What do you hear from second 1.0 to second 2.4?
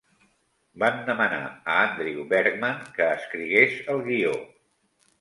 demanar a Andrew